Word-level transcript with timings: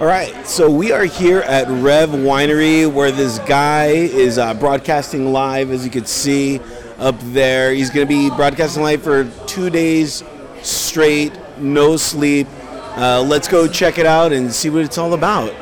All 0.00 0.06
right, 0.06 0.46
so 0.46 0.70
we 0.70 0.92
are 0.92 1.04
here 1.04 1.40
at 1.40 1.66
Rev 1.68 2.10
Winery 2.10 2.90
where 2.90 3.10
this 3.10 3.40
guy 3.40 3.86
is 3.86 4.38
uh, 4.38 4.54
broadcasting 4.54 5.32
live, 5.32 5.72
as 5.72 5.84
you 5.84 5.90
can 5.90 6.06
see 6.06 6.60
up 6.98 7.16
there. 7.18 7.72
He's 7.72 7.90
going 7.90 8.06
to 8.06 8.08
be 8.08 8.30
broadcasting 8.30 8.82
live 8.82 9.02
for 9.02 9.24
two 9.46 9.70
days 9.70 10.22
straight, 10.62 11.32
no 11.58 11.96
sleep. 11.96 12.46
Uh, 12.96 13.22
let's 13.22 13.48
go 13.48 13.66
check 13.66 13.98
it 13.98 14.06
out 14.06 14.32
and 14.32 14.52
see 14.52 14.70
what 14.70 14.84
it's 14.84 14.98
all 14.98 15.14
about. 15.14 15.52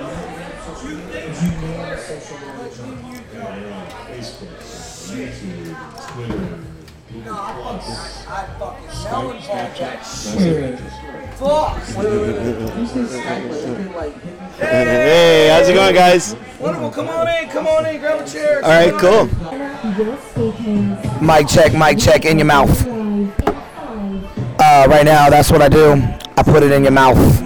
Hey, 14.59 15.49
how's 15.51 15.69
it 15.69 15.75
going, 15.75 15.95
guys? 15.95 16.35
Wonderful. 16.61 16.91
Come 16.91 17.09
on 17.09 17.29
in. 17.29 17.49
Come 17.49 17.67
on 17.67 17.87
in. 17.87 18.01
Grab 18.01 18.21
a 18.21 18.31
chair. 18.31 18.65
All 18.65 18.71
right, 18.71 18.93
cool. 18.95 19.27
Mic 21.21 21.49
check. 21.49 21.75
Mic 21.75 21.99
check. 21.99 22.25
In 22.25 22.39
your 22.39 22.47
mouth. 22.47 22.87
Uh, 24.59 24.87
right 24.89 25.05
now, 25.05 25.29
that's 25.29 25.51
what 25.51 25.61
I 25.63 25.69
do. 25.69 25.93
I 26.37 26.43
put 26.43 26.63
it 26.63 26.73
in 26.73 26.83
your 26.83 26.93
mouth. 26.93 27.17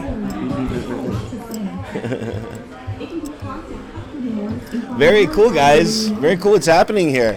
Very 4.98 5.26
cool, 5.26 5.50
guys. 5.50 6.08
Very 6.08 6.36
cool 6.36 6.52
what's 6.52 6.66
happening 6.66 7.08
here. 7.08 7.34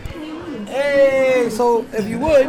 Hey. 0.68 1.50
So, 1.50 1.86
if 1.94 2.08
you 2.08 2.20
would, 2.20 2.46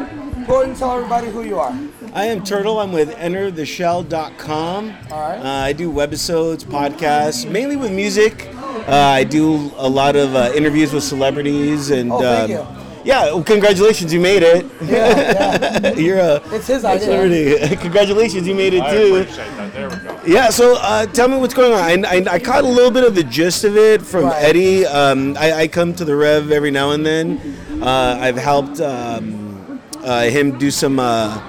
go 0.46 0.56
ahead 0.56 0.68
and 0.68 0.76
tell 0.76 0.96
everybody 0.96 1.30
who 1.30 1.42
you 1.42 1.58
are. 1.58 1.72
I 2.12 2.26
am 2.26 2.44
Turtle. 2.44 2.78
I'm 2.78 2.92
with 2.92 3.10
EnterTheShell.com. 3.16 4.94
All 5.10 5.20
right. 5.20 5.38
Uh, 5.38 5.48
I 5.66 5.72
do 5.72 5.90
webisodes, 5.92 6.64
podcasts, 6.64 7.48
mainly 7.50 7.76
with 7.76 7.92
music. 7.92 8.48
Uh, 8.54 8.92
I 8.94 9.24
do 9.24 9.70
a 9.76 9.88
lot 9.88 10.16
of 10.16 10.34
uh, 10.34 10.52
interviews 10.54 10.92
with 10.92 11.04
celebrities 11.04 11.90
and. 11.90 12.12
Oh, 12.12 12.20
thank 12.20 12.44
um, 12.58 12.76
you. 12.76 12.80
Yeah, 13.04 13.24
well, 13.26 13.44
congratulations, 13.44 14.14
you 14.14 14.20
made 14.20 14.42
it. 14.42 14.64
Yeah, 14.82 15.92
You're 15.94 16.18
a 16.20 16.36
It's 16.54 16.68
his 16.68 16.84
a 16.84 16.88
idea. 16.88 17.04
celebrity. 17.04 17.76
congratulations, 17.82 18.48
you 18.48 18.54
made 18.54 18.72
it 18.72 18.82
I 18.82 18.90
too. 18.96 19.16
appreciate 19.16 19.44
that. 19.56 19.72
There 19.74 19.88
we 19.90 19.96
go. 19.96 20.20
Yeah, 20.26 20.48
so 20.48 20.76
uh, 20.80 21.04
tell 21.06 21.28
me 21.28 21.36
what's 21.36 21.52
going 21.52 21.72
on. 21.74 22.04
I, 22.06 22.08
I, 22.16 22.34
I 22.36 22.38
caught 22.38 22.64
a 22.64 22.66
little 22.66 22.90
bit 22.90 23.04
of 23.04 23.14
the 23.14 23.24
gist 23.24 23.64
of 23.64 23.76
it 23.76 24.00
from 24.00 24.24
Right. 24.24 24.42
Eddie. 24.42 24.86
Um, 24.86 25.36
I, 25.36 25.52
I 25.52 25.68
come 25.68 25.94
to 25.96 26.04
the 26.06 26.16
Rev 26.16 26.50
every 26.50 26.70
now 26.70 26.92
and 26.92 27.04
then. 27.04 27.58
Uh, 27.82 28.16
I've 28.18 28.38
helped 28.38 28.80
um, 28.80 29.82
uh, 29.98 30.22
him 30.22 30.56
do 30.56 30.70
some 30.70 30.98
uh, 30.98 31.42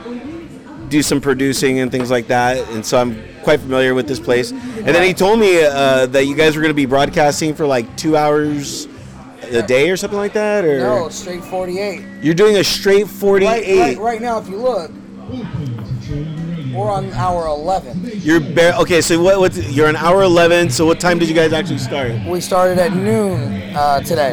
do 0.89 1.01
some 1.01 1.19
producing 1.21 1.79
and 1.79 1.91
things 1.91 2.09
like 2.11 2.27
that, 2.27 2.57
and 2.69 2.85
so 2.85 2.97
I'm 2.99 3.21
quite 3.43 3.59
familiar 3.59 3.93
with 3.93 4.07
this 4.07 4.19
place. 4.19 4.51
And 4.51 4.87
then 4.87 5.03
he 5.03 5.13
told 5.13 5.39
me 5.39 5.63
uh, 5.63 6.05
that 6.07 6.25
you 6.25 6.35
guys 6.35 6.55
were 6.55 6.61
going 6.61 6.71
to 6.73 6.75
be 6.75 6.85
broadcasting 6.85 7.53
for 7.53 7.65
like 7.65 7.95
two 7.97 8.15
hours 8.17 8.87
a 9.51 9.61
day 9.61 9.89
or 9.89 9.97
something 9.97 10.17
like 10.17 10.33
that, 10.33 10.65
or 10.65 10.79
No, 10.79 11.09
straight 11.09 11.43
48. 11.43 12.03
you're 12.23 12.33
doing 12.33 12.57
a 12.57 12.63
straight 12.63 13.07
48. 13.07 13.47
Right, 13.47 13.77
right, 13.77 13.97
right 13.97 14.21
now, 14.21 14.39
if 14.39 14.49
you 14.49 14.57
look, 14.57 14.91
we're 16.73 16.91
on 16.91 17.11
hour 17.13 17.47
11. 17.47 18.11
You're 18.15 18.39
bare. 18.39 18.73
Okay, 18.75 19.01
so 19.01 19.21
what? 19.21 19.39
What? 19.39 19.55
You're 19.55 19.87
an 19.87 19.95
hour 19.95 20.23
11. 20.23 20.69
So 20.71 20.85
what 20.85 20.99
time 20.99 21.19
did 21.19 21.29
you 21.29 21.35
guys 21.35 21.53
actually 21.53 21.77
start? 21.77 22.11
We 22.27 22.41
started 22.41 22.77
at 22.79 22.93
noon 22.93 23.73
uh, 23.75 24.01
today. 24.01 24.31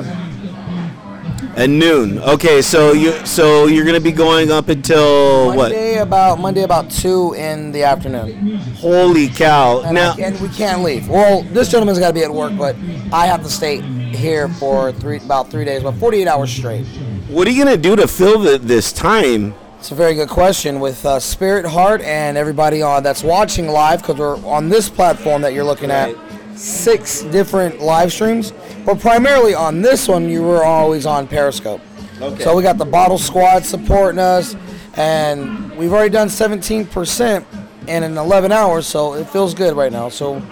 At 1.55 1.69
noon. 1.69 2.19
Okay, 2.19 2.62
so 2.62 2.92
you 2.92 3.12
so 3.27 3.67
you're 3.67 3.84
gonna 3.84 4.00
be 4.00 4.11
going 4.12 4.50
up 4.50 4.69
until 4.70 5.55
what? 5.55 5.70
About 6.03 6.41
Monday 6.41 6.62
about 6.64 6.91
two 6.91 7.33
in 7.34 7.70
the 7.70 7.84
afternoon. 7.84 8.56
Holy 8.77 9.28
cow! 9.28 9.83
And, 9.83 9.95
Now, 9.95 10.14
I, 10.19 10.20
and 10.20 10.41
we 10.41 10.48
can't 10.48 10.83
leave. 10.83 11.08
Well, 11.08 11.42
this 11.45 11.69
gentleman's 11.70 12.00
got 12.00 12.08
to 12.08 12.12
be 12.12 12.25
at 12.25 12.34
work, 12.34 12.56
but 12.58 12.75
I 13.12 13.27
have 13.27 13.42
to 13.45 13.48
stay 13.48 13.81
here 14.11 14.48
for 14.48 14.91
three 14.92 15.19
about 15.19 15.48
three 15.50 15.64
days, 15.64 15.80
about 15.83 15.95
48 15.95 16.27
hours 16.27 16.50
straight. 16.50 16.84
what 17.28 17.47
are 17.47 17.53
you 17.53 17.64
gonna 17.64 17.77
do 17.77 17.95
to 17.95 18.08
fill 18.08 18.41
the, 18.41 18.58
this 18.58 18.92
time? 18.92 19.55
It's 19.79 19.92
a 19.92 19.95
very 19.95 20.14
good 20.14 20.29
question 20.29 20.80
with 20.80 21.07
uh, 21.07 21.20
Spirit 21.20 21.64
Heart 21.67 22.02
and 22.02 22.36
everybody 22.36 22.83
on 22.83 23.05
that's 23.05 23.23
watching 23.23 23.68
live 23.68 24.01
because 24.02 24.17
we're 24.17 24.45
on 24.45 24.68
this 24.68 24.89
platform 24.91 25.41
that 25.42 25.52
you're 25.55 25.64
looking 25.64 25.91
at. 25.92 26.14
Six 26.57 27.23
different 27.23 27.80
live 27.80 28.12
streams, 28.12 28.52
but 28.85 28.98
primarily 29.01 29.55
on 29.55 29.83
this 29.83 30.08
one, 30.08 30.29
you 30.29 30.42
were 30.42 30.64
always 30.64 31.07
on 31.07 31.29
Periscope. 31.29 31.80
Okay. 32.20 32.42
So 32.45 32.57
we 32.57 32.62
got 32.62 32.77
the 32.79 32.85
Bottle 32.85 33.18
Squad 33.18 33.64
supporting 33.64 34.18
us, 34.20 34.55
and 34.95 35.70
we've 35.77 35.92
already 35.92 36.11
done 36.11 36.29
17% 36.29 37.45
in 37.89 38.03
an 38.03 38.17
11 38.17 38.53
hours, 38.53 38.86
so 38.86 39.14
it 39.14 39.29
feels 39.29 39.55
good 39.55 39.75
right 39.77 39.92
now. 39.92 40.08
So 40.08 40.42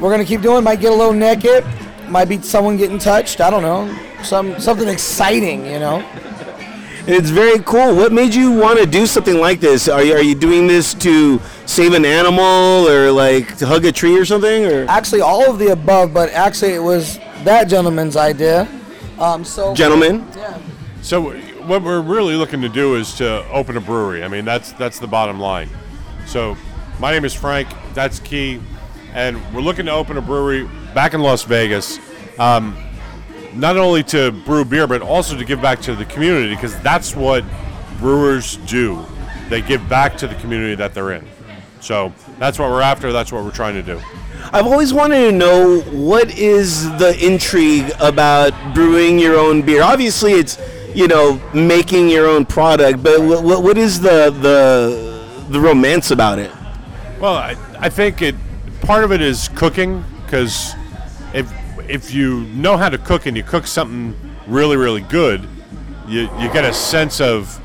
we're 0.00 0.10
gonna 0.10 0.24
keep 0.24 0.42
doing. 0.42 0.64
Might 0.64 0.80
get 0.80 0.92
a 0.92 0.94
little 0.94 1.12
naked, 1.12 1.64
might 2.08 2.28
be 2.28 2.40
someone 2.40 2.76
getting 2.76 2.98
touched. 2.98 3.40
I 3.40 3.50
don't 3.50 3.62
know, 3.62 3.94
some 4.22 4.58
something 4.60 4.88
exciting, 4.88 5.66
you 5.66 5.78
know. 5.78 6.04
It's 7.08 7.30
very 7.30 7.60
cool. 7.60 7.94
What 7.94 8.12
made 8.12 8.34
you 8.34 8.50
want 8.50 8.80
to 8.80 8.86
do 8.86 9.06
something 9.06 9.38
like 9.38 9.60
this? 9.60 9.88
Are 9.88 10.02
you 10.02 10.14
are 10.14 10.22
you 10.22 10.34
doing 10.34 10.66
this 10.66 10.92
to 10.94 11.40
save 11.64 11.92
an 11.92 12.04
animal 12.04 12.88
or 12.88 13.12
like 13.12 13.56
to 13.58 13.66
hug 13.66 13.84
a 13.84 13.92
tree 13.92 14.18
or 14.18 14.24
something? 14.24 14.64
Or 14.66 14.86
Actually, 14.88 15.20
all 15.20 15.48
of 15.48 15.58
the 15.60 15.68
above, 15.68 16.12
but 16.12 16.30
actually, 16.30 16.72
it 16.72 16.82
was 16.82 17.18
that 17.44 17.68
gentleman's 17.68 18.16
idea. 18.16 18.66
Um, 19.20 19.44
so, 19.44 19.72
gentlemen? 19.74 20.26
yeah, 20.36 20.58
So 21.00 21.30
what 21.66 21.82
we're 21.82 22.00
really 22.00 22.36
looking 22.36 22.60
to 22.62 22.68
do 22.68 22.94
is 22.94 23.14
to 23.14 23.46
open 23.50 23.76
a 23.76 23.80
brewery. 23.80 24.22
I 24.22 24.28
mean, 24.28 24.44
that's 24.44 24.72
that's 24.72 24.98
the 24.98 25.06
bottom 25.06 25.40
line. 25.40 25.68
So 26.26 26.56
my 27.00 27.12
name 27.12 27.24
is 27.24 27.34
Frank. 27.34 27.68
That's 27.92 28.20
key, 28.20 28.60
and 29.12 29.36
we're 29.54 29.62
looking 29.62 29.86
to 29.86 29.92
open 29.92 30.16
a 30.16 30.22
brewery 30.22 30.68
back 30.94 31.14
in 31.14 31.20
Las 31.20 31.42
Vegas. 31.42 31.98
Um, 32.38 32.76
not 33.54 33.76
only 33.76 34.02
to 34.04 34.30
brew 34.30 34.64
beer, 34.64 34.86
but 34.86 35.02
also 35.02 35.36
to 35.36 35.44
give 35.44 35.60
back 35.60 35.80
to 35.82 35.94
the 35.94 36.04
community 36.04 36.54
because 36.54 36.78
that's 36.80 37.16
what 37.16 37.44
brewers 37.98 38.58
do. 38.58 39.04
They 39.48 39.62
give 39.62 39.88
back 39.88 40.16
to 40.18 40.28
the 40.28 40.34
community 40.36 40.74
that 40.76 40.94
they're 40.94 41.12
in. 41.12 41.26
So 41.80 42.12
that's 42.38 42.58
what 42.58 42.70
we're 42.70 42.82
after. 42.82 43.12
That's 43.12 43.32
what 43.32 43.44
we're 43.44 43.50
trying 43.50 43.74
to 43.74 43.82
do. 43.82 44.00
I've 44.52 44.66
always 44.66 44.92
wanted 44.92 45.30
to 45.30 45.32
know 45.32 45.80
what 45.80 46.36
is 46.36 46.84
the 46.98 47.16
intrigue 47.24 47.90
about 47.98 48.52
brewing 48.74 49.18
your 49.18 49.36
own 49.36 49.62
beer. 49.62 49.82
Obviously, 49.82 50.32
it's 50.32 50.58
you 50.96 51.06
know 51.06 51.38
making 51.52 52.08
your 52.08 52.26
own 52.26 52.46
product, 52.46 53.02
but 53.02 53.20
what, 53.20 53.44
what, 53.44 53.62
what 53.62 53.78
is 53.78 54.00
the 54.00 54.30
the 54.30 55.44
the 55.50 55.60
romance 55.60 56.10
about 56.10 56.38
it? 56.38 56.50
Well, 57.20 57.34
I, 57.34 57.54
I 57.78 57.90
think 57.90 58.22
it 58.22 58.34
part 58.80 59.04
of 59.04 59.12
it 59.12 59.20
is 59.20 59.48
cooking 59.48 60.02
because 60.24 60.74
if 61.34 61.52
if 61.86 62.14
you 62.14 62.44
know 62.46 62.78
how 62.78 62.88
to 62.88 62.96
cook 62.96 63.26
and 63.26 63.36
you 63.36 63.42
cook 63.42 63.66
something 63.66 64.16
really 64.46 64.78
really 64.78 65.02
good, 65.02 65.46
you 66.08 66.30
you 66.38 66.50
get 66.50 66.64
a 66.64 66.72
sense 66.72 67.20
of 67.20 67.60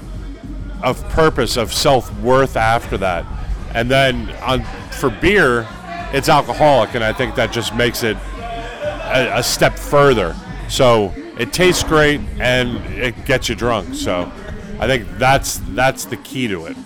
of 0.84 1.02
purpose 1.09 1.56
of 1.56 1.74
self 1.74 2.14
worth 2.20 2.58
after 2.58 2.97
that, 2.97 3.25
and 3.74 3.90
then 3.90 4.30
on 4.41 4.66
for 4.91 5.09
beer, 5.09 5.66
it's 6.12 6.28
alcoholic, 6.28 6.96
and 6.96 7.03
I 7.03 7.14
think 7.14 7.36
that 7.36 7.53
just 7.53 7.74
makes 7.75 8.03
it 8.03 8.18
a, 8.18 9.38
a 9.38 9.44
step 9.44 9.80
further. 9.80 10.36
So 10.68 11.14
it 11.38 11.53
tastes 11.53 11.84
great 11.84 12.22
and 12.40 12.78
it 12.94 13.25
gets 13.25 13.50
you 13.50 13.56
drunk. 13.56 13.96
So 13.96 14.31
I 14.80 14.88
think 14.88 15.08
that's 15.18 15.58
that's 15.69 16.06
the 16.06 16.18
key 16.18 16.47
to 16.47 16.66
it. 16.68 16.78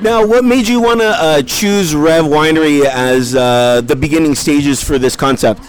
Now, 0.00 0.26
what 0.26 0.44
made 0.44 0.66
you 0.66 0.80
want 0.80 1.00
to 1.00 1.06
uh, 1.06 1.42
choose 1.42 1.94
Rev 1.94 2.24
Winery 2.24 2.84
as 2.84 3.34
uh, 3.34 3.80
the 3.80 3.96
beginning 3.96 4.34
stages 4.34 4.82
for 4.82 4.98
this 4.98 5.16
concept? 5.16 5.62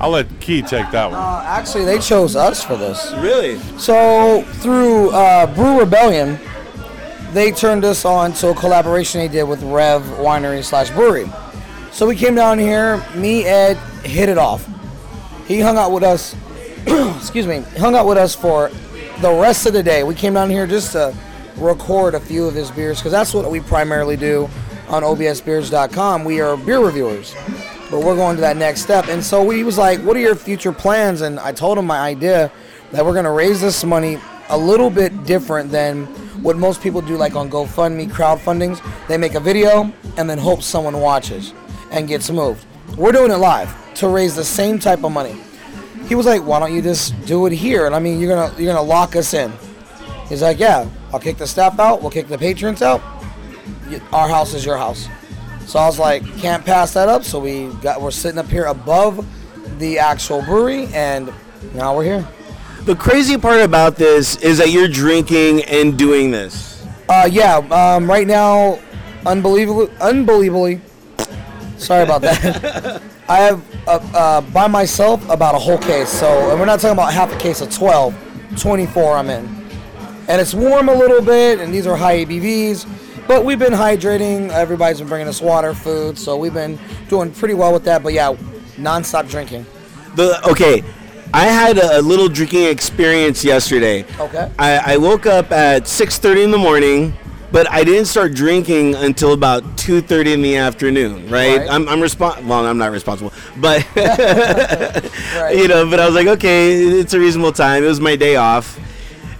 I'll 0.00 0.10
let 0.10 0.26
Key 0.40 0.60
take 0.60 0.90
that 0.90 1.10
one. 1.10 1.20
uh, 1.20 1.42
actually, 1.46 1.84
they 1.84 1.98
chose 1.98 2.36
us 2.36 2.64
for 2.64 2.76
this. 2.76 3.12
Really? 3.18 3.58
So 3.78 4.42
through 4.54 5.10
uh, 5.10 5.46
Brew 5.54 5.78
Rebellion, 5.78 6.38
they 7.32 7.52
turned 7.52 7.84
us 7.84 8.04
on 8.04 8.32
to 8.34 8.48
a 8.50 8.54
collaboration 8.54 9.20
they 9.20 9.28
did 9.28 9.44
with 9.44 9.62
Rev 9.62 10.02
Winery 10.18 10.64
slash 10.64 10.90
Brewery. 10.90 11.30
So 11.92 12.06
we 12.08 12.16
came 12.16 12.34
down 12.34 12.58
here. 12.58 13.04
Me, 13.14 13.44
Ed, 13.44 13.76
hit 14.04 14.28
it 14.28 14.36
off. 14.38 14.68
He 15.46 15.60
hung 15.60 15.76
out 15.76 15.92
with 15.92 16.02
us. 16.02 16.34
excuse 17.16 17.46
me. 17.46 17.60
Hung 17.78 17.94
out 17.94 18.06
with 18.06 18.18
us 18.18 18.34
for 18.34 18.70
the 19.20 19.32
rest 19.32 19.66
of 19.66 19.72
the 19.72 19.82
day. 19.82 20.02
We 20.02 20.14
came 20.14 20.34
down 20.34 20.50
here 20.50 20.66
just 20.66 20.92
to 20.92 21.14
record 21.56 22.14
a 22.14 22.20
few 22.20 22.46
of 22.46 22.54
his 22.54 22.70
beers 22.70 22.98
because 22.98 23.12
that's 23.12 23.32
what 23.32 23.50
we 23.50 23.60
primarily 23.60 24.16
do 24.16 24.48
on 24.88 25.02
obsbeers.com. 25.02 26.24
We 26.24 26.40
are 26.40 26.56
beer 26.56 26.80
reviewers, 26.80 27.34
but 27.90 28.00
we're 28.00 28.16
going 28.16 28.36
to 28.36 28.40
that 28.42 28.56
next 28.56 28.82
step. 28.82 29.08
And 29.08 29.24
so 29.24 29.48
he 29.50 29.64
was 29.64 29.78
like, 29.78 30.00
"What 30.00 30.16
are 30.16 30.20
your 30.20 30.34
future 30.34 30.72
plans?" 30.72 31.22
And 31.22 31.40
I 31.40 31.52
told 31.52 31.78
him 31.78 31.86
my 31.86 31.98
idea 32.00 32.50
that 32.92 33.04
we're 33.04 33.12
going 33.12 33.24
to 33.24 33.30
raise 33.30 33.60
this 33.60 33.82
money 33.84 34.18
a 34.50 34.58
little 34.58 34.90
bit 34.90 35.24
different 35.24 35.70
than 35.70 36.04
what 36.42 36.56
most 36.58 36.82
people 36.82 37.00
do, 37.00 37.16
like 37.16 37.34
on 37.34 37.48
GoFundMe 37.48 38.10
crowdfundings. 38.10 38.82
They 39.08 39.16
make 39.16 39.34
a 39.34 39.40
video 39.40 39.92
and 40.18 40.28
then 40.28 40.38
hope 40.38 40.62
someone 40.62 41.00
watches 41.00 41.54
and 41.90 42.06
gets 42.08 42.30
moved. 42.30 42.66
We're 42.96 43.12
doing 43.12 43.30
it 43.30 43.36
live 43.36 43.74
to 43.94 44.08
raise 44.08 44.36
the 44.36 44.44
same 44.44 44.78
type 44.78 45.02
of 45.04 45.12
money. 45.12 45.40
He 46.08 46.14
was 46.14 46.26
like, 46.26 46.42
"Why 46.42 46.58
don't 46.60 46.74
you 46.74 46.82
just 46.82 47.14
do 47.26 47.46
it 47.46 47.52
here?" 47.52 47.86
And 47.86 47.94
I 47.94 47.98
mean, 47.98 48.20
you're 48.20 48.34
gonna 48.34 48.54
you're 48.58 48.72
gonna 48.72 48.86
lock 48.86 49.16
us 49.16 49.34
in. 49.34 49.52
He's 50.28 50.42
like, 50.42 50.58
"Yeah, 50.58 50.88
I'll 51.12 51.20
kick 51.20 51.38
the 51.38 51.46
staff 51.46 51.78
out. 51.78 52.02
We'll 52.02 52.10
kick 52.10 52.28
the 52.28 52.38
patrons 52.38 52.82
out. 52.82 53.02
Our 54.12 54.28
house 54.28 54.54
is 54.54 54.64
your 54.64 54.76
house." 54.76 55.08
So 55.66 55.78
I 55.78 55.86
was 55.86 55.98
like, 55.98 56.24
can't 56.38 56.64
pass 56.64 56.92
that 56.94 57.08
up. 57.08 57.24
So 57.24 57.38
we 57.38 57.68
got 57.80 58.00
we're 58.00 58.10
sitting 58.10 58.38
up 58.38 58.46
here 58.46 58.64
above 58.64 59.26
the 59.78 59.98
actual 59.98 60.42
brewery, 60.42 60.86
and 60.94 61.32
now 61.74 61.96
we're 61.96 62.04
here. 62.04 62.28
The 62.82 62.94
crazy 62.94 63.38
part 63.38 63.60
about 63.60 63.96
this 63.96 64.36
is 64.36 64.58
that 64.58 64.70
you're 64.70 64.88
drinking 64.88 65.62
and 65.64 65.98
doing 65.98 66.30
this. 66.30 66.86
Uh, 67.08 67.28
yeah. 67.30 67.56
Um, 67.56 68.08
right 68.08 68.26
now, 68.26 68.78
unbelievably, 69.24 69.90
unbelievably. 70.00 70.80
Sorry 71.78 72.02
about 72.02 72.20
that. 72.22 73.02
I 73.28 73.38
have 73.38 73.88
uh, 73.88 74.00
uh, 74.14 74.40
by 74.42 74.66
myself 74.66 75.26
about 75.30 75.54
a 75.54 75.58
whole 75.58 75.78
case. 75.78 76.08
So, 76.08 76.50
and 76.50 76.60
we're 76.60 76.66
not 76.66 76.80
talking 76.80 76.96
about 76.96 77.12
half 77.12 77.32
a 77.32 77.38
case 77.38 77.60
of 77.60 77.72
12, 77.72 78.14
24 78.58 79.16
I'm 79.16 79.30
in. 79.30 79.46
And 80.28 80.40
it's 80.40 80.54
warm 80.54 80.88
a 80.88 80.94
little 80.94 81.22
bit, 81.22 81.60
and 81.60 81.72
these 81.72 81.86
are 81.86 81.96
high 81.96 82.24
ABVs. 82.24 83.26
But 83.26 83.44
we've 83.44 83.58
been 83.58 83.72
hydrating. 83.72 84.50
Everybody's 84.50 84.98
been 84.98 85.08
bringing 85.08 85.28
us 85.28 85.40
water, 85.40 85.72
food, 85.72 86.18
so 86.18 86.36
we've 86.36 86.52
been 86.52 86.78
doing 87.08 87.30
pretty 87.30 87.54
well 87.54 87.72
with 87.72 87.84
that. 87.84 88.02
But 88.02 88.12
yeah, 88.12 88.34
nonstop 88.76 89.30
drinking. 89.30 89.64
The 90.16 90.46
okay, 90.50 90.84
I 91.32 91.46
had 91.46 91.78
a 91.78 92.02
little 92.02 92.28
drinking 92.28 92.64
experience 92.64 93.42
yesterday. 93.42 94.04
Okay. 94.20 94.50
I, 94.58 94.94
I 94.94 94.96
woke 94.98 95.24
up 95.24 95.50
at 95.52 95.84
6:30 95.84 96.44
in 96.44 96.50
the 96.50 96.58
morning, 96.58 97.14
but 97.54 97.70
I 97.70 97.84
didn't 97.84 98.06
start 98.06 98.34
drinking 98.34 98.96
until 98.96 99.32
about 99.32 99.62
2:30 99.76 100.32
in 100.34 100.42
the 100.42 100.56
afternoon. 100.56 101.30
Right? 101.30 101.58
Right. 101.60 101.70
I'm 101.70 101.88
I'm 101.88 102.00
respon- 102.00 102.44
Well, 102.44 102.66
I'm 102.66 102.78
not 102.78 102.90
responsible, 102.90 103.32
but 103.58 103.86
Right. 103.96 105.56
you 105.56 105.68
know. 105.68 105.88
But 105.88 106.00
I 106.00 106.06
was 106.06 106.14
like, 106.16 106.26
okay, 106.26 106.74
it's 107.00 107.14
a 107.14 107.20
reasonable 107.20 107.52
time. 107.52 107.84
It 107.84 107.86
was 107.86 108.00
my 108.00 108.16
day 108.16 108.34
off. 108.36 108.78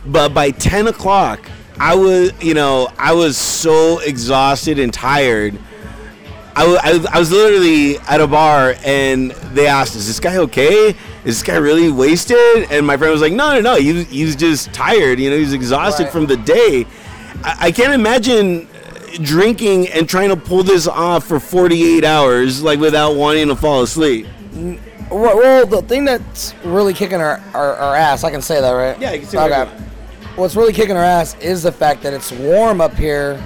But 0.06 0.28
by 0.34 0.50
10 0.52 0.87
o'clock, 0.88 1.40
I 1.81 1.94
was, 1.94 2.31
you 2.43 2.55
know, 2.55 2.88
I 2.99 3.12
was 3.14 3.37
so 3.37 3.99
exhausted 4.00 4.78
and 4.78 4.93
tired. 4.94 5.58
I, 6.56 6.62
I, 6.84 6.93
was- 6.93 7.06
I 7.06 7.19
was 7.19 7.32
literally 7.32 7.99
at 8.06 8.20
a 8.20 8.28
bar 8.28 8.76
and 8.84 9.32
they 9.56 9.67
asked, 9.67 9.96
"Is 9.96 10.06
this 10.06 10.20
guy 10.20 10.37
okay? 10.37 10.90
Is 11.25 11.40
this 11.40 11.43
guy 11.43 11.56
really 11.56 11.90
wasted?" 11.90 12.70
And 12.70 12.87
my 12.87 12.96
friend 12.96 13.10
was 13.12 13.22
like, 13.22 13.32
"No, 13.32 13.55
no, 13.55 13.60
no. 13.60 13.75
He 13.75 13.93
was, 13.93 14.06
he 14.06 14.25
was 14.25 14.37
just 14.37 14.72
tired. 14.72 15.19
You 15.19 15.31
know, 15.31 15.37
he 15.37 15.43
was 15.43 15.52
exhausted 15.52 16.05
Right. 16.05 16.12
from 16.12 16.26
the 16.26 16.37
day." 16.37 16.87
I, 17.42 17.56
I 17.60 17.72
can't 17.72 17.92
imagine 17.92 18.69
drinking 19.22 19.88
and 19.88 20.08
trying 20.08 20.31
to 20.31 20.36
pull 20.36 20.62
this 20.62 20.86
off 20.86 21.26
for 21.26 21.38
48 21.38 22.04
hours, 22.04 22.62
like 22.62 22.81
without 22.81 23.16
wanting 23.16 23.48
to 23.48 23.56
fall 23.56 23.82
asleep. 23.82 24.26
Well, 25.10 25.36
well, 25.36 25.66
the 25.66 25.82
thing 25.82 26.04
that's 26.04 26.54
really 26.64 26.94
kicking 26.94 27.20
our, 27.20 27.40
our, 27.54 27.75
our 27.75 27.96
ass, 27.96 28.25
I 28.25 28.31
can 28.31 28.42
say 28.42 28.60
that, 28.60 28.70
right? 28.70 28.98
Yeah, 29.00 29.12
you 29.12 29.20
can 29.20 29.28
say 29.28 29.38
whatever 29.38 29.70
Okay. 29.70 29.84
What's 30.36 30.56
really 30.56 30.72
kicking 30.72 30.96
our 30.96 31.04
ass 31.04 31.36
is 31.38 31.62
the 31.62 31.70
fact 31.70 32.02
that 32.02 32.12
it's 32.12 32.32
warm 32.32 32.81
up 32.81 32.94
here 32.94 33.40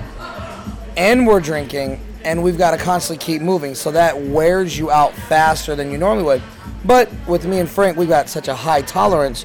and 0.97 1.27
we're 1.27 1.41
drinking 1.41 2.01
and 2.25 2.43
we've 2.43 2.57
got 2.57 2.71
to 2.71 2.79
constantly 2.79 3.23
keep 3.23 3.43
moving. 3.43 3.75
So 3.75 3.91
that 3.91 4.19
wears 4.19 4.79
you 4.79 4.91
out 4.91 5.13
faster 5.13 5.77
than 5.77 5.91
you 5.91 5.99
normally 5.99 6.25
would. 6.25 6.43
But 6.85 7.11
with 7.27 7.45
me 7.45 7.61
and 7.61 7.69
Frank, 7.69 7.99
we've 7.99 8.09
got 8.09 8.29
such 8.29 8.49
a 8.49 8.55
high 8.55 8.83
tolerance 8.83 9.45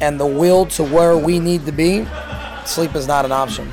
and 0.00 0.20
the 0.20 0.26
will 0.26 0.66
to 0.66 0.84
where 0.84 1.16
we 1.16 1.38
need 1.38 1.64
to 1.66 1.72
be, 1.72 2.06
sleep 2.68 2.94
is 2.94 3.06
not 3.06 3.24
an 3.24 3.32
option. 3.32 3.70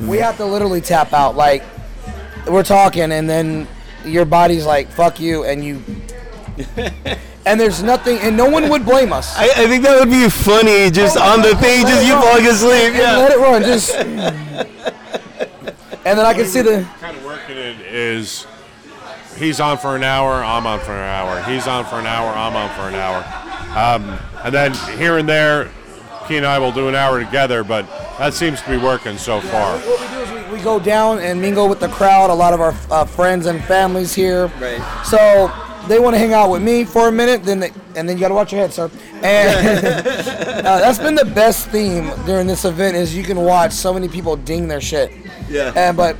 We 0.00 0.18
have 0.18 0.36
to 0.38 0.44
literally 0.44 0.80
tap 0.80 1.12
out. 1.12 1.36
Like, 1.36 1.62
we're 2.46 2.64
talking 2.64 3.12
and 3.12 3.28
then 3.28 3.66
your 4.04 4.24
body's 4.24 4.66
like, 4.66 4.88
fuck 4.88 5.20
you, 5.20 5.44
and 5.44 5.64
you. 5.64 5.82
and 7.46 7.58
there's 7.58 7.82
nothing, 7.82 8.18
and 8.18 8.36
no 8.36 8.48
one 8.48 8.68
would 8.68 8.84
blame 8.84 9.12
us. 9.12 9.36
I, 9.36 9.44
I 9.44 9.66
think 9.66 9.82
that 9.84 9.98
would 9.98 10.10
be 10.10 10.28
funny, 10.28 10.90
just 10.90 11.16
on 11.16 11.42
the 11.42 11.54
thing, 11.56 11.84
Let 11.84 11.90
just 11.90 12.02
it 12.02 12.06
you 12.06 12.14
run. 12.14 12.22
falling 12.22 12.46
asleep. 12.46 12.92
And 12.92 12.96
Yeah. 12.96 13.16
Let 13.16 13.32
it 13.32 13.38
run. 13.38 13.62
Just. 13.62 13.94
and 16.04 16.18
then 16.18 16.26
I 16.26 16.34
can 16.34 16.46
see 16.46 16.62
the. 16.62 16.86
kind 17.00 17.16
of 17.16 17.24
working 17.24 17.56
it 17.56 17.80
is 17.80 18.46
he's 19.36 19.60
on 19.60 19.78
for 19.78 19.96
an 19.96 20.04
hour, 20.04 20.44
I'm 20.44 20.66
on 20.66 20.80
for 20.80 20.92
an 20.92 21.08
hour. 21.08 21.42
He's 21.42 21.66
on 21.66 21.84
for 21.84 21.96
an 21.96 22.06
hour, 22.06 22.28
I'm 22.28 22.56
on 22.56 22.70
for 22.76 22.88
an 22.88 22.94
hour. 22.94 23.24
Um, 23.76 24.18
and 24.44 24.54
then 24.54 24.74
here 24.98 25.18
and 25.18 25.28
there, 25.28 25.70
Key 26.28 26.38
and 26.38 26.46
I 26.46 26.58
will 26.58 26.72
do 26.72 26.88
an 26.88 26.94
hour 26.94 27.22
together, 27.22 27.62
but 27.62 27.86
that 28.18 28.32
seems 28.34 28.62
to 28.62 28.70
be 28.70 28.76
working 28.76 29.18
so 29.18 29.40
far. 29.40 29.78
What 29.78 30.00
we 30.00 30.08
do 30.08 30.20
is 30.20 30.50
we, 30.50 30.56
we 30.58 30.64
go 30.64 30.80
down 30.80 31.18
and 31.18 31.40
mingle 31.40 31.68
with 31.68 31.80
the 31.80 31.88
crowd. 31.88 32.30
A 32.30 32.34
lot 32.34 32.54
of 32.54 32.60
our 32.60 32.74
uh, 32.90 33.04
friends 33.04 33.46
and 33.46 33.62
families 33.64 34.14
here. 34.14 34.46
Right. 34.58 34.80
So 35.04 35.52
they 35.86 35.98
want 35.98 36.14
to 36.14 36.18
hang 36.18 36.32
out 36.32 36.50
with 36.50 36.62
me 36.62 36.84
for 36.84 37.08
a 37.08 37.12
minute, 37.12 37.44
then 37.44 37.60
they, 37.60 37.70
and 37.94 38.08
then 38.08 38.16
you 38.16 38.20
got 38.20 38.28
to 38.28 38.34
watch 38.34 38.52
your 38.52 38.60
head, 38.62 38.72
sir. 38.72 38.90
And 39.22 39.86
uh, 40.66 40.78
that's 40.78 40.98
been 40.98 41.14
the 41.14 41.24
best 41.24 41.68
theme 41.68 42.10
during 42.24 42.46
this 42.46 42.64
event 42.64 42.96
is 42.96 43.14
you 43.14 43.22
can 43.22 43.38
watch 43.38 43.72
so 43.72 43.92
many 43.92 44.08
people 44.08 44.36
ding 44.36 44.68
their 44.68 44.80
shit. 44.80 45.12
Yeah. 45.48 45.72
And 45.76 45.96
but 45.96 46.16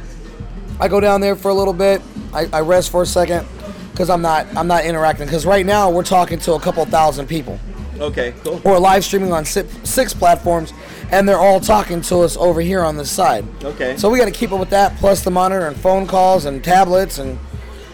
I 0.80 0.88
go 0.88 1.00
down 1.00 1.20
there 1.20 1.36
for 1.36 1.50
a 1.50 1.54
little 1.54 1.72
bit. 1.72 2.02
I, 2.32 2.48
I 2.52 2.60
rest 2.60 2.90
for 2.90 3.02
a 3.02 3.06
second 3.06 3.46
because 3.92 4.10
I'm 4.10 4.22
not 4.22 4.46
I'm 4.56 4.66
not 4.66 4.84
interacting. 4.84 5.26
Because 5.26 5.46
right 5.46 5.64
now 5.64 5.90
we're 5.90 6.02
talking 6.02 6.38
to 6.40 6.54
a 6.54 6.60
couple 6.60 6.84
thousand 6.84 7.26
people. 7.26 7.58
Okay, 7.98 8.34
cool. 8.42 8.60
We're 8.64 8.78
live 8.78 9.04
streaming 9.04 9.32
on 9.32 9.44
six, 9.44 9.72
six 9.88 10.12
platforms, 10.12 10.72
and 11.12 11.28
they're 11.28 11.38
all 11.38 11.60
talking 11.60 12.00
to 12.02 12.18
us 12.20 12.36
over 12.36 12.60
here 12.60 12.82
on 12.82 12.96
this 12.96 13.10
side. 13.10 13.44
Okay. 13.62 13.96
So 13.96 14.10
we 14.10 14.18
got 14.18 14.24
to 14.24 14.30
keep 14.32 14.50
up 14.52 14.58
with 14.60 14.70
that, 14.70 14.96
plus 14.96 15.22
the 15.22 15.30
monitor 15.30 15.66
and 15.66 15.76
phone 15.76 16.06
calls 16.06 16.44
and 16.44 16.62
tablets. 16.62 17.18
And 17.18 17.38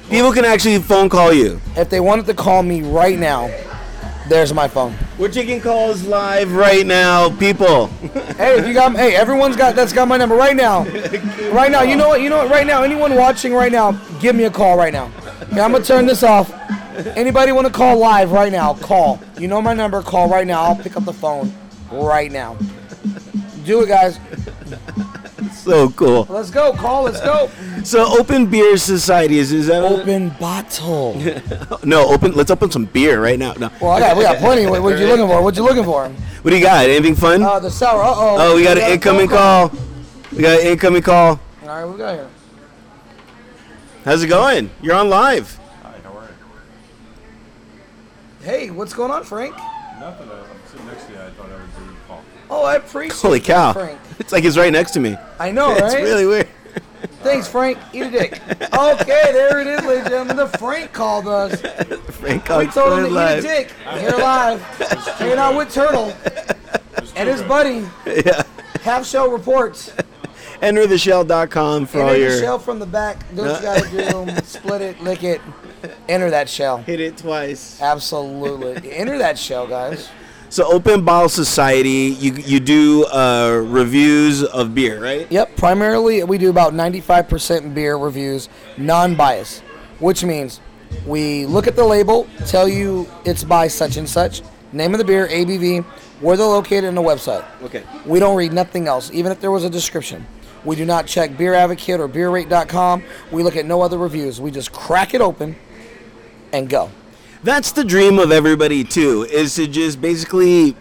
People 0.08 0.32
can 0.32 0.44
actually 0.44 0.78
phone 0.80 1.08
call 1.08 1.32
you. 1.32 1.60
if 1.76 1.88
they 1.90 2.00
wanted 2.00 2.26
to 2.26 2.34
call 2.34 2.62
me 2.62 2.82
right 2.82 3.18
now, 3.18 3.48
there's 4.28 4.52
my 4.54 4.66
phone. 4.68 4.94
We're 5.18 5.28
taking 5.30 5.60
calls 5.60 6.04
live 6.04 6.52
right 6.52 6.86
now, 6.86 7.30
people. 7.36 7.86
Hey, 8.36 8.58
if 8.58 8.66
you 8.66 8.72
got, 8.74 8.96
hey, 8.96 9.14
everyone's 9.16 9.56
got 9.56 9.74
that's 9.76 9.92
got 9.92 10.08
my 10.08 10.16
number 10.16 10.34
right 10.36 10.56
now. 10.56 10.84
Right 11.50 11.72
now, 11.72 11.82
you 11.82 11.96
know 11.96 12.06
what? 12.10 12.20
You 12.20 12.30
know 12.30 12.36
what? 12.38 12.48
Right 12.50 12.64
now, 12.64 12.84
anyone 12.84 13.16
watching 13.16 13.52
right 13.52 13.72
now, 13.72 13.90
give 14.20 14.36
me 14.36 14.44
a 14.44 14.50
call 14.50 14.78
right 14.78 14.92
now. 14.92 15.10
Okay, 15.50 15.60
I'm 15.60 15.72
gonna 15.72 15.82
turn 15.82 16.06
this 16.06 16.22
off. 16.22 16.48
Anybody 17.06 17.52
want 17.52 17.66
to 17.66 17.72
call 17.72 17.98
live 17.98 18.32
right 18.32 18.52
now? 18.52 18.74
Call. 18.74 19.20
You 19.38 19.48
know 19.48 19.60
my 19.62 19.74
number. 19.74 20.02
Call 20.02 20.28
right 20.28 20.46
now. 20.46 20.62
I'll 20.62 20.76
pick 20.76 20.96
up 20.96 21.04
the 21.04 21.12
phone 21.12 21.52
right 21.90 22.30
now. 22.30 22.56
Do 23.64 23.82
it, 23.82 23.88
guys. 23.88 24.18
So 25.52 25.90
cool. 25.90 26.26
Let's 26.30 26.50
go. 26.50 26.72
Call. 26.72 27.04
Let's 27.04 27.20
go. 27.20 27.50
So 27.84 28.18
Open 28.18 28.46
Beer 28.46 28.76
Society 28.76 29.38
is 29.38 29.52
is 29.52 29.66
that 29.66 29.82
Open 29.82 30.30
bottle. 30.40 31.14
no 31.84 32.08
open? 32.08 32.32
Let's 32.32 32.50
open 32.50 32.70
some 32.70 32.86
beer 32.86 33.22
right 33.22 33.38
now. 33.38 33.52
No. 33.52 33.70
Well, 33.80 33.90
I 33.90 34.00
got 34.00 34.16
we 34.16 34.22
got 34.22 34.38
plenty. 34.38 34.66
What, 34.66 34.82
what 34.82 34.98
you 34.98 35.06
looking 35.06 35.26
for? 35.26 35.42
What 35.42 35.56
you 35.56 35.62
looking 35.62 35.84
for? 35.84 36.08
What 36.08 36.50
do 36.50 36.56
you 36.56 36.64
got? 36.64 36.88
Anything 36.88 37.14
fun? 37.14 37.42
Uh, 37.42 37.58
the 37.58 37.70
sour. 37.70 38.02
Uh 38.02 38.14
oh. 38.14 38.36
oh, 38.38 38.56
we 38.56 38.64
got 38.64 38.78
an 38.78 38.90
incoming 38.90 39.28
call. 39.28 39.70
We 40.32 40.42
got 40.42 40.60
an 40.60 40.66
incoming 40.66 41.02
call. 41.02 41.40
All 41.62 41.68
right, 41.68 41.84
we 41.84 41.98
got 41.98 42.14
here. 42.14 42.28
How's 44.04 44.22
it 44.22 44.28
going? 44.28 44.70
You're 44.80 44.96
on 44.96 45.10
live. 45.10 45.58
Hi, 45.82 45.98
how 46.02 46.16
are 46.16 46.22
you? 46.22 46.28
Hey, 48.42 48.70
what's 48.70 48.94
going 48.94 49.10
on, 49.10 49.22
Frank? 49.24 49.54
Nothing. 49.98 50.28
Uh, 50.30 50.32
I'm 50.50 50.70
sitting 50.70 50.86
next 50.86 51.04
to 51.06 51.12
you. 51.12 51.18
I 51.18 51.30
thought 51.30 51.50
I 51.50 51.56
would 51.56 51.76
do 51.76 51.92
a 51.92 52.08
call. 52.08 52.24
Oh, 52.48 52.64
I 52.64 52.76
appreciate 52.76 53.20
Holy 53.20 53.38
that, 53.40 53.46
cow! 53.46 53.72
Frank. 53.72 53.98
It's 54.18 54.32
like 54.32 54.44
he's 54.44 54.56
right 54.56 54.72
next 54.72 54.92
to 54.92 55.00
me. 55.00 55.16
I 55.38 55.50
know, 55.50 55.68
right? 55.68 55.82
It's 55.82 55.94
right? 55.94 56.02
really 56.02 56.26
weird. 56.26 56.48
Thanks, 57.22 57.48
Frank. 57.48 57.78
Eat 57.92 58.02
a 58.02 58.10
dick. 58.10 58.40
Okay, 58.72 59.32
there 59.32 59.60
it 59.60 59.66
is, 59.66 59.80
ladies 59.84 60.00
and 60.02 60.08
gentlemen. 60.10 60.36
The 60.36 60.46
Frank 60.58 60.92
called 60.92 61.26
us. 61.26 61.60
Frank 62.10 62.44
called. 62.44 62.60
We 62.60 62.64
Cox 62.66 62.74
told 62.74 62.98
him 62.98 63.04
to 63.04 63.10
going 63.10 63.10
eat 63.10 63.10
a 63.10 63.14
live. 63.14 63.42
dick. 63.42 63.70
Here 63.98 64.10
live. 64.10 64.62
Hanging 65.18 65.38
out 65.38 65.56
with 65.56 65.72
Turtle 65.72 66.14
and 67.16 67.28
his 67.28 67.42
buddy. 67.42 67.86
Yeah. 68.06 68.42
Half 68.82 69.06
show 69.06 69.30
reports. 69.30 69.92
Entertheshell.com 70.62 71.86
for 71.86 72.02
all 72.02 72.08
Enter 72.10 72.18
the 72.18 72.24
your 72.26 72.40
shell 72.40 72.58
from 72.58 72.78
the 72.78 72.86
back. 72.86 73.18
Do 73.34 73.42
what 73.42 73.62
you 73.62 73.66
gotta 73.66 74.36
do. 74.36 74.42
Split 74.44 74.82
it, 74.82 75.00
lick 75.00 75.24
it. 75.24 75.40
Enter 76.10 76.30
that 76.30 76.48
shell. 76.48 76.78
hit 76.78 76.98
it 76.98 77.16
twice. 77.16 77.80
Absolutely. 77.80 78.92
Enter 78.92 79.18
that 79.18 79.38
shell, 79.38 79.68
guys. 79.68 80.08
So 80.48 80.66
Open 80.66 81.04
Bottle 81.04 81.28
Society, 81.28 82.16
you 82.18 82.32
you 82.32 82.58
do 82.58 83.04
uh, 83.04 83.62
reviews 83.64 84.42
of 84.42 84.74
beer, 84.74 85.00
right? 85.00 85.30
Yep, 85.30 85.56
primarily 85.56 86.24
we 86.24 86.38
do 86.38 86.50
about 86.50 86.72
95% 86.72 87.72
beer 87.72 87.96
reviews, 87.96 88.48
non-biased, 88.76 89.60
which 90.00 90.24
means 90.24 90.60
we 91.06 91.46
look 91.46 91.68
at 91.68 91.76
the 91.76 91.84
label, 91.84 92.26
tell 92.46 92.68
you 92.68 93.08
it's 93.24 93.44
by 93.44 93.68
such 93.68 93.96
and 93.96 94.08
such, 94.08 94.42
name 94.72 94.92
of 94.92 94.98
the 94.98 95.04
beer, 95.04 95.28
ABV, 95.28 95.84
where 96.20 96.36
they're 96.36 96.44
located 96.44 96.82
in 96.82 96.96
the 96.96 97.02
website. 97.02 97.44
Okay. 97.62 97.84
We 98.04 98.18
don't 98.18 98.34
read 98.34 98.52
nothing 98.52 98.88
else, 98.88 99.12
even 99.12 99.30
if 99.30 99.40
there 99.40 99.52
was 99.52 99.62
a 99.62 99.70
description. 99.70 100.26
We 100.64 100.74
do 100.74 100.84
not 100.84 101.06
check 101.06 101.38
Beer 101.38 101.54
Advocate 101.54 102.00
or 102.00 102.08
BeerRate.com. 102.08 103.04
We 103.30 103.44
look 103.44 103.54
at 103.54 103.66
no 103.66 103.82
other 103.82 103.98
reviews. 103.98 104.40
We 104.40 104.50
just 104.50 104.72
crack 104.72 105.14
it 105.14 105.20
open 105.20 105.54
and 106.52 106.68
go. 106.68 106.90
That's 107.42 107.72
the 107.72 107.84
dream 107.84 108.18
of 108.18 108.32
everybody 108.32 108.84
too, 108.84 109.26
is 109.30 109.54
to 109.54 109.66
just 109.66 110.00
basically 110.00 110.76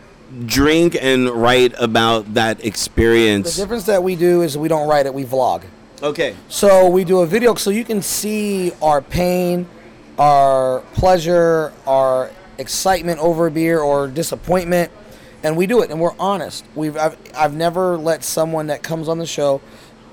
drink 0.46 0.98
and 1.00 1.30
write 1.30 1.74
about 1.80 2.34
that 2.34 2.64
experience. 2.66 3.56
The 3.56 3.64
difference 3.64 3.86
that 3.86 4.04
we 4.04 4.16
do 4.16 4.42
is 4.42 4.58
we 4.58 4.68
don't 4.68 4.88
write 4.88 5.06
it, 5.06 5.14
we 5.14 5.24
vlog. 5.24 5.64
Okay. 6.04 6.36
So 6.48 6.88
we 6.90 7.04
do 7.04 7.20
a 7.20 7.26
video 7.26 7.56
so 7.56 7.70
you 7.72 7.84
can 7.84 8.02
see 8.02 8.72
our 8.82 9.02
pain, 9.02 9.68
our 10.18 10.82
pleasure, 10.94 11.74
our 11.88 12.32
excitement 12.58 13.20
over 13.20 13.50
beer 13.50 13.80
or 13.80 14.08
disappointment, 14.08 14.92
and 15.44 15.56
we 15.56 15.66
do 15.66 15.82
it 15.82 15.92
and 15.92 16.00
we're 16.00 16.16
honest. 16.20 16.66
We've 16.76 16.98
I've, 16.98 17.18
I've 17.36 17.56
never 17.56 17.98
let 17.98 18.24
someone 18.24 18.68
that 18.68 18.84
comes 18.84 19.08
on 19.08 19.18
the 19.18 19.26
show 19.26 19.62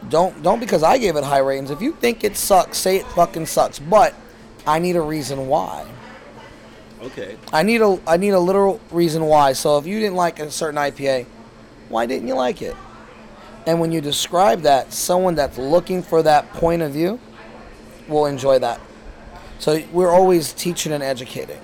Don't 0.08 0.42
don't 0.42 0.60
because 0.60 0.82
I 0.82 0.98
gave 0.98 1.16
it 1.16 1.24
high 1.24 1.38
ratings. 1.38 1.70
If 1.70 1.80
you 1.80 1.92
think 1.92 2.22
it 2.22 2.36
sucks, 2.36 2.78
say 2.78 2.96
it 2.96 3.06
fucking 3.08 3.46
sucks. 3.46 3.78
But 3.78 4.14
I 4.66 4.78
need 4.78 4.96
a 4.96 5.00
reason 5.00 5.46
why. 5.46 5.86
Okay. 7.02 7.36
I 7.52 7.62
need 7.62 7.82
a 7.82 8.00
I 8.06 8.16
need 8.16 8.30
a 8.30 8.40
literal 8.40 8.80
reason 8.90 9.24
why. 9.26 9.52
So 9.52 9.78
if 9.78 9.86
you 9.86 10.00
didn't 10.00 10.16
like 10.16 10.40
a 10.40 10.50
certain 10.50 10.78
IPA, 10.78 11.26
why 11.88 12.06
didn't 12.06 12.26
you 12.26 12.34
like 12.34 12.62
it? 12.62 12.74
And 13.66 13.80
when 13.80 13.92
you 13.92 14.00
describe 14.00 14.62
that, 14.62 14.92
someone 14.92 15.34
that's 15.34 15.58
looking 15.58 16.02
for 16.02 16.22
that 16.22 16.50
point 16.52 16.82
of 16.82 16.92
view 16.92 17.20
will 18.08 18.26
enjoy 18.26 18.58
that. 18.60 18.80
So 19.58 19.82
we're 19.92 20.10
always 20.10 20.52
teaching 20.52 20.92
and 20.92 21.02
educating. 21.02 21.60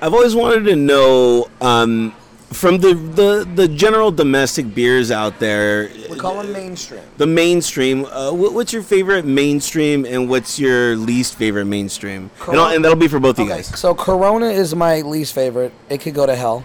I've 0.00 0.12
always 0.12 0.34
wanted 0.34 0.64
to 0.66 0.76
know 0.76 1.50
um, 1.60 2.14
from 2.52 2.78
the, 2.78 2.94
the 2.94 3.48
the 3.54 3.68
general 3.68 4.10
domestic 4.10 4.74
beers 4.74 5.10
out 5.10 5.38
there, 5.40 5.90
We 6.10 6.16
call 6.16 6.40
them 6.42 6.52
mainstream. 6.52 7.00
the 7.16 7.26
mainstream. 7.26 8.04
Uh, 8.06 8.32
what, 8.32 8.52
what's 8.54 8.72
your 8.72 8.82
favorite 8.82 9.24
mainstream, 9.24 10.04
and 10.04 10.28
what's 10.30 10.58
your 10.58 10.96
least 10.96 11.34
favorite 11.34 11.64
mainstream? 11.66 12.30
And, 12.48 12.58
I'll- 12.60 12.74
and 12.74 12.84
that'll 12.84 12.96
be 12.98 13.08
for 13.08 13.18
both 13.20 13.38
of 13.38 13.46
you 13.46 13.52
guys. 13.52 13.66
so 13.78 13.94
Corona 13.94 14.46
is 14.46 14.74
my 14.74 15.00
least 15.02 15.34
favorite. 15.34 15.72
It 15.90 16.00
could 16.00 16.14
go 16.14 16.24
to 16.26 16.34
hell. 16.36 16.64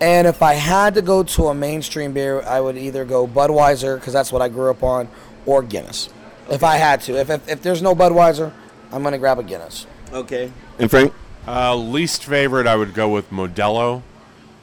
And 0.00 0.26
if 0.26 0.42
I 0.42 0.54
had 0.54 0.94
to 0.94 1.02
go 1.02 1.22
to 1.22 1.46
a 1.48 1.54
mainstream 1.54 2.12
beer, 2.12 2.42
I 2.42 2.60
would 2.60 2.76
either 2.76 3.04
go 3.06 3.26
Budweiser 3.26 3.96
because 3.98 4.12
that's 4.12 4.30
what 4.30 4.42
I 4.42 4.48
grew 4.48 4.70
up 4.70 4.82
on, 4.82 5.08
or 5.46 5.62
Guinness. 5.62 6.10
If 6.50 6.62
I 6.62 6.76
had 6.76 7.00
to, 7.02 7.18
if, 7.18 7.30
if 7.30 7.48
if 7.48 7.62
there's 7.62 7.80
no 7.82 7.94
Budweiser, 7.94 8.52
I'm 8.92 9.02
gonna 9.02 9.18
grab 9.18 9.38
a 9.38 9.42
Guinness. 9.42 9.86
Okay. 10.12 10.52
And 10.78 10.90
Frank. 10.90 11.12
Uh, 11.48 11.74
least 11.76 12.24
favorite, 12.24 12.66
I 12.66 12.74
would 12.76 12.92
go 12.92 13.08
with 13.08 13.30
Modelo, 13.30 14.02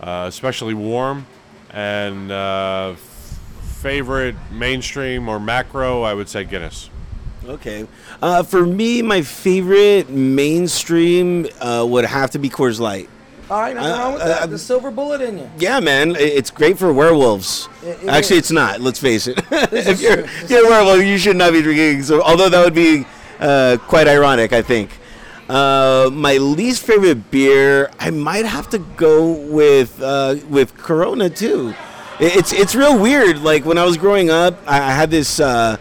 uh, 0.03 0.25
especially 0.27 0.74
warm. 0.74 1.25
And 1.72 2.31
uh, 2.31 2.91
f- 2.93 3.39
favorite 3.81 4.36
mainstream 4.51 5.27
or 5.27 5.39
macro, 5.39 6.03
I 6.03 6.13
would 6.13 6.29
say 6.29 6.43
Guinness. 6.43 6.89
Okay. 7.45 7.88
Uh, 8.22 8.43
for 8.43 8.65
me, 8.65 9.01
my 9.01 9.22
favorite 9.22 10.10
mainstream 10.10 11.48
uh, 11.60 11.86
would 11.88 12.05
have 12.05 12.31
to 12.31 12.39
be 12.39 12.50
Coors 12.50 12.79
Light. 12.79 13.10
All 13.50 13.60
right, 13.60 13.75
nothing 13.75 13.91
Uh, 13.91 13.98
wrong 13.98 14.13
with 14.13 14.22
uh, 14.22 14.27
that. 14.27 14.50
The 14.50 14.57
silver 14.60 14.91
bullet 14.91 15.19
in 15.22 15.38
you. 15.39 15.50
Yeah, 15.57 15.79
man, 15.79 16.15
it's 16.15 16.50
great 16.51 16.77
for 16.77 16.93
werewolves. 16.93 17.67
It- 17.83 18.03
it 18.03 18.07
Actually, 18.07 18.38
is. 18.38 18.43
it's 18.43 18.51
not. 18.51 18.79
Let's 18.81 19.00
face 19.00 19.27
it. 19.27 19.38
if 19.51 20.00
you're, 20.00 20.25
you're 20.48 20.65
a 20.67 20.69
werewolf, 20.69 21.03
you 21.03 21.17
should 21.17 21.36
not 21.36 21.51
be 21.53 21.62
drinking. 21.62 22.03
So, 22.03 22.22
although 22.22 22.50
that 22.50 22.63
would 22.63 22.74
be 22.75 23.05
uh, 23.39 23.77
quite 23.88 24.07
ironic, 24.07 24.53
I 24.53 24.62
think. 24.62 24.91
Uh, 25.53 26.10
my 26.12 26.38
least 26.38 26.81
favorite 26.83 27.29
beer, 27.29 27.91
I 28.00 28.10
might 28.10 28.45
have 28.45 28.72
to 28.72 28.79
go 28.79 29.33
with 29.33 30.01
uh, 30.01 30.38
with 30.50 30.75
Corona 30.75 31.29
too. 31.29 31.75
It's 32.19 32.51
it's 32.51 32.74
real 32.74 33.00
weird. 33.00 33.38
Like 33.38 33.63
when 33.63 33.77
I 33.77 33.86
was 33.86 33.95
growing 33.95 34.31
up, 34.31 34.60
I, 34.65 34.77
I 34.77 34.89
had 34.89 35.12
this 35.12 35.39
uh, 35.39 35.77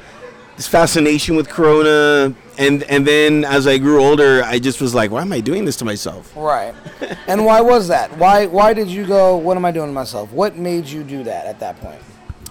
this 0.56 0.68
fascination 0.68 1.36
with 1.36 1.48
Corona, 1.48 2.34
and 2.58 2.82
and 2.82 3.06
then 3.06 3.46
as 3.46 3.66
I 3.66 3.78
grew 3.78 4.02
older, 4.02 4.44
I 4.44 4.58
just 4.58 4.82
was 4.82 4.94
like, 4.94 5.10
why 5.10 5.22
am 5.22 5.32
I 5.32 5.40
doing 5.40 5.64
this 5.64 5.76
to 5.76 5.86
myself? 5.86 6.36
Right. 6.36 6.74
and 7.26 7.46
why 7.46 7.62
was 7.62 7.88
that? 7.88 8.14
Why 8.18 8.44
why 8.44 8.74
did 8.74 8.88
you 8.88 9.06
go? 9.06 9.38
What 9.38 9.56
am 9.56 9.64
I 9.64 9.70
doing 9.70 9.88
to 9.88 9.94
myself? 9.94 10.32
What 10.32 10.54
made 10.54 10.84
you 10.84 11.02
do 11.02 11.24
that 11.24 11.46
at 11.46 11.58
that 11.60 11.80
point? 11.80 12.02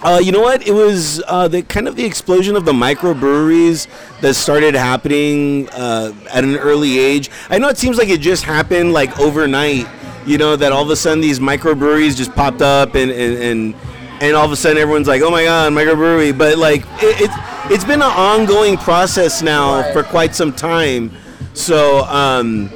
Uh, 0.04 0.20
you 0.22 0.32
know 0.32 0.42
what? 0.42 0.66
It 0.68 0.72
was 0.72 1.22
uh, 1.28 1.48
the 1.48 1.62
kind 1.62 1.88
of 1.88 1.96
the 1.96 2.04
explosion 2.06 2.56
of 2.56 2.66
the 2.66 2.72
microbreweries 2.74 3.88
that 4.22 4.34
started 4.34 4.74
happening 4.74 5.70
uh, 5.70 6.12
at 6.34 6.44
an 6.44 6.58
early 6.58 6.98
age. 6.98 7.30
I 7.52 7.60
know 7.60 7.70
it 7.70 7.78
seems 7.78 7.98
like 8.00 8.10
it 8.10 8.20
just 8.20 8.44
happened 8.44 8.94
like 8.94 9.20
overnight. 9.20 9.88
You 10.26 10.38
know 10.40 10.56
that 10.56 10.72
all 10.72 10.84
of 10.84 10.90
a 10.90 10.96
sudden 10.96 11.22
these 11.22 11.40
microbreweries 11.40 12.16
just 12.16 12.34
popped 12.34 12.62
up 12.64 12.96
and 12.96 13.12
and 13.12 13.38
and, 13.38 13.76
and 14.22 14.36
all 14.36 14.46
of 14.46 14.52
a 14.52 14.56
sudden 14.56 14.78
everyone's 14.80 15.08
like, 15.08 15.22
oh 15.22 15.30
my 15.32 15.44
god, 15.44 15.72
microbrewery. 15.74 16.36
But 16.36 16.58
like 16.58 16.82
it, 17.02 17.22
it's 17.22 17.36
it's 17.72 17.84
been 17.86 18.02
an 18.02 18.12
ongoing 18.12 18.78
process 18.78 19.42
now 19.44 19.82
Right. 19.82 19.94
for 19.94 20.02
quite 20.04 20.34
some 20.34 20.52
time. 20.52 21.12
So 21.54 22.06
um, 22.06 22.72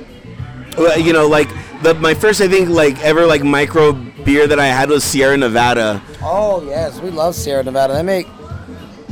you 0.98 1.12
know, 1.14 1.28
like 1.28 1.50
the 1.82 1.96
my 1.96 2.14
first 2.14 2.40
I 2.42 2.48
think 2.48 2.70
like 2.70 3.00
ever 3.04 3.26
like 3.26 3.44
micro 3.44 3.94
beer 3.94 4.46
that 4.48 4.60
I 4.60 4.68
had 4.68 4.90
was 4.90 5.04
Sierra 5.04 5.38
Nevada. 5.38 6.02
Oh 6.28 6.64
yes, 6.68 7.00
we 7.00 7.12
love 7.12 7.36
Sierra 7.36 7.64
Nevada. 7.64 7.94
They 7.94 8.04
make 8.04 8.28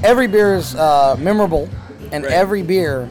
every 0.04 0.28
beer 0.28 0.56
is 0.56 0.76
uh, 0.76 1.16
memorable, 1.20 1.70
and 2.12 2.24
Right. 2.24 2.34
every 2.34 2.62
beer 2.64 3.08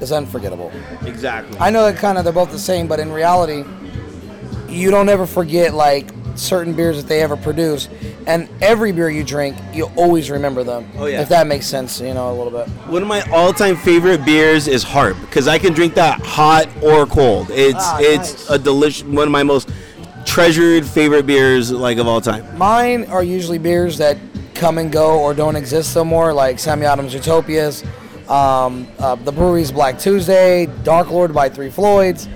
is 0.00 0.10
unforgettable. 0.10 0.72
Exactly. 1.04 1.58
I 1.60 1.70
know 1.70 1.84
that 1.84 1.96
kind 1.96 2.16
of 2.18 2.24
they're 2.24 2.32
both 2.32 2.50
the 2.50 2.58
same, 2.58 2.86
but 2.86 2.98
in 2.98 3.12
reality, 3.12 3.64
you 4.68 4.90
don't 4.90 5.08
ever 5.08 5.26
forget 5.26 5.74
like 5.74 6.08
certain 6.34 6.72
beers 6.72 6.96
that 6.96 7.06
they 7.08 7.20
ever 7.20 7.36
produce, 7.36 7.88
and 8.26 8.48
every 8.62 8.90
beer 8.90 9.10
you 9.10 9.22
drink, 9.22 9.54
you 9.74 9.84
always 9.96 10.30
remember 10.30 10.64
them. 10.64 10.90
Oh, 10.96 11.04
yeah. 11.04 11.20
If 11.20 11.28
that 11.28 11.46
makes 11.46 11.66
sense, 11.66 12.00
you 12.00 12.14
know, 12.14 12.30
a 12.32 12.34
little 12.34 12.50
bit. 12.50 12.66
One 12.88 13.02
of 13.02 13.08
my 13.08 13.20
all-time 13.30 13.76
favorite 13.76 14.24
beers 14.24 14.66
is 14.66 14.82
Harp 14.82 15.20
because 15.20 15.46
I 15.46 15.58
can 15.58 15.74
drink 15.74 15.92
that 15.96 16.20
hot 16.24 16.68
or 16.82 17.04
cold. 17.04 17.50
It's 17.50 17.74
Ah, 17.78 17.98
it's 18.00 18.32
nice. 18.32 18.50
a 18.50 18.58
delicious 18.58 19.04
one 19.04 19.28
of 19.28 19.30
my 19.30 19.42
most 19.42 19.68
treasured 20.24 20.86
favorite 20.86 21.26
beers 21.26 21.70
like 21.70 21.98
of 21.98 22.06
all 22.06 22.20
time. 22.20 22.56
Mine 22.56 23.04
are 23.06 23.22
usually 23.22 23.58
beers 23.58 23.98
that 23.98 24.16
come 24.54 24.78
and 24.78 24.92
go 24.92 25.20
or 25.20 25.34
don't 25.34 25.56
exist 25.56 25.94
no 25.96 26.04
more, 26.04 26.32
like 26.32 26.58
Sammy 26.58 26.86
Adams 26.86 27.14
Utopias, 27.14 27.82
um, 28.28 28.86
uh, 28.98 29.14
the 29.16 29.32
Bruery's 29.32 29.72
Black 29.72 29.98
Tuesday, 29.98 30.66
Dark 30.84 31.10
Lord 31.10 31.34
by 31.34 31.48
Three 31.48 31.70
Floyds. 31.70 32.28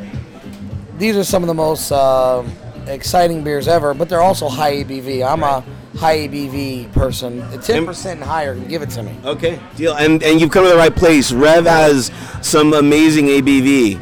These 0.99 1.16
are 1.16 1.25
some 1.25 1.43
of 1.43 1.47
the 1.47 1.55
most 1.55 1.93
uh, 1.93 2.45
exciting 2.87 3.45
beers 3.45 3.69
ever, 3.69 3.95
but 3.95 4.09
they're 4.09 4.23
also 4.23 4.49
high 4.49 4.83
ABV. 4.83 5.26
I'm 5.26 5.43
a 5.43 5.64
high 5.97 6.28
ABV 6.28 6.93
person. 6.93 7.43
10% 7.43 8.12
and 8.12 8.23
higher, 8.23 8.55
give 8.55 8.83
it 8.83 8.90
to 8.90 9.02
me. 9.02 9.14
Okay, 9.25 9.61
deal. 9.76 9.95
And 9.95 10.23
and 10.23 10.40
you've 10.40 10.50
come 10.50 10.64
to 10.64 10.71
the 10.71 10.76
right 10.76 10.95
place. 10.95 11.33
Rev 11.33 11.64
has 11.64 12.11
some 12.43 12.73
amazing 12.75 13.26
ABV. 13.26 14.00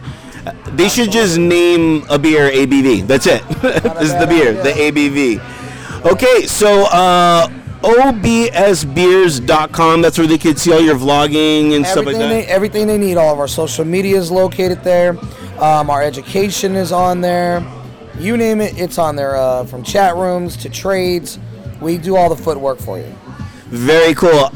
They 0.73 0.89
should 0.89 1.11
just 1.11 1.39
name 1.39 2.05
a 2.11 2.19
beer 2.19 2.51
ABV. 2.51 3.07
That's 3.07 3.27
it. 3.27 3.47
this 3.49 3.85
is 4.03 4.19
the 4.19 4.27
beer, 4.29 4.53
the 4.53 4.71
ABV. 4.71 5.41
Okay, 6.05 6.47
so 6.47 6.85
uh, 6.87 7.49
obsbeers.com. 7.83 8.43
That's 10.03 10.19
where 10.19 10.27
they 10.27 10.39
can 10.39 10.57
see 10.57 10.73
all 10.73 10.81
your 10.81 10.97
vlogging 10.97 11.77
and 11.77 11.87
stuff 11.87 12.07
like 12.07 12.17
that. 12.17 12.29
they, 12.29 12.47
everything 12.47 12.87
they 12.87 12.99
need. 12.99 13.17
All 13.17 13.33
of 13.33 13.39
our 13.39 13.49
social 13.49 13.85
media 13.85 14.17
is 14.17 14.31
located 14.31 14.83
there. 14.85 15.19
Um, 15.61 15.89
our 15.91 16.03
education 16.03 16.75
is 16.77 16.93
on 16.93 17.21
there. 17.21 17.63
You 18.19 18.37
name 18.37 18.61
it, 18.61 18.79
it's 18.79 18.99
on 18.99 19.17
there. 19.17 19.37
Uh, 19.37 19.65
from 19.65 19.83
chat 19.83 20.15
rooms 20.17 20.57
to 20.59 20.69
trades, 20.69 21.39
we 21.81 21.99
do 21.99 22.17
all 22.17 22.29
the 22.29 22.37
footwork 22.41 22.79
for 22.79 22.99
you. 22.99 23.13
Very 23.67 24.15
cool. 24.15 24.53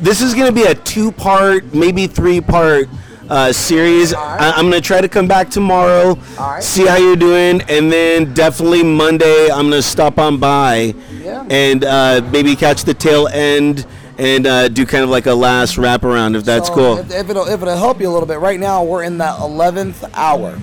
This 0.00 0.20
is 0.20 0.34
going 0.34 0.46
to 0.46 0.52
be 0.52 0.64
a 0.64 0.74
two-part, 0.74 1.72
maybe 1.74 2.06
three-part 2.06 2.88
uh, 3.28 3.52
series. 3.52 4.14
Alright. 4.14 4.40
I- 4.40 4.50
I'm 4.52 4.70
going 4.70 4.80
to 4.82 4.86
try 4.86 5.00
to 5.00 5.08
come 5.08 5.26
back 5.28 5.50
tomorrow, 5.50 6.18
Alright. 6.38 6.62
see 6.62 6.86
how 6.86 6.96
you're 6.96 7.16
doing, 7.16 7.62
and 7.68 7.90
then 7.92 8.34
definitely 8.34 8.82
Monday 8.82 9.48
I'm 9.50 9.70
to 9.70 9.82
stop 9.82 10.18
on 10.18 10.38
by 10.38 10.94
Yeah. 11.22 11.44
and 11.50 11.84
uh, 11.84 12.20
maybe 12.32 12.56
catch 12.56 12.84
the 12.84 12.94
tail 12.94 13.28
end 13.28 13.86
and 14.18 14.46
uh, 14.46 14.68
do 14.68 14.84
kind 14.84 15.02
of 15.04 15.10
like 15.10 15.26
a 15.26 15.34
last 15.34 15.76
wraparound 15.76 16.36
if 16.36 16.44
that's 16.44 16.68
So 16.68 16.74
cool. 16.74 16.98
If, 16.98 17.10
if 17.12 17.30
it'll 17.30 17.46
if 17.46 17.62
it'll 17.62 17.76
help 17.76 18.00
you 18.00 18.08
a 18.08 18.12
little 18.12 18.26
bit, 18.26 18.38
right 18.40 18.60
now 18.60 18.84
we're 18.84 19.02
in 19.04 19.18
that 19.18 19.40
eleventh 19.40 20.04
hour. 20.14 20.58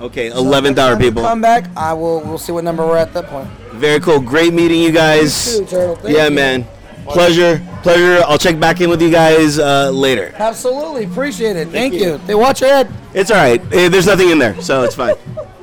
Okay, 0.00 0.30
So 0.30 0.36
11th 0.44 0.62
next 0.64 0.78
hour, 0.80 0.96
people. 0.98 1.22
Come 1.22 1.40
back. 1.40 1.64
I 1.76 1.92
will. 1.94 2.20
We'll 2.20 2.38
see 2.38 2.52
what 2.52 2.62
number 2.64 2.86
we're 2.86 2.98
at 2.98 3.14
that 3.14 3.26
point. 3.26 3.48
Very 3.72 3.98
cool. 4.00 4.20
Great 4.20 4.52
meeting 4.52 4.80
you 4.80 4.92
guys. 4.92 5.58
You 5.58 5.64
too, 5.66 5.96
yeah, 6.06 6.28
man. 6.28 6.66
Pleasure. 7.08 7.64
Pleasure. 7.82 8.22
I'll 8.26 8.38
check 8.38 8.58
back 8.60 8.80
in 8.80 8.90
with 8.90 9.00
you 9.00 9.10
guys 9.10 9.58
uh, 9.58 9.90
later. 9.90 10.34
Absolutely 10.36 11.04
appreciate 11.04 11.56
it. 11.56 11.68
Thank, 11.68 11.94
you. 11.94 12.18
They 12.26 12.34
watch 12.34 12.60
your 12.60 12.70
head. 12.70 12.92
It's 13.14 13.30
all 13.30 13.36
right. 13.38 13.60
Eh, 13.72 13.88
There's 13.88 14.06
nothing 14.06 14.30
in 14.30 14.38
there, 14.38 14.60
so 14.60 14.82
it's 14.82 14.94
fine. 14.94 15.14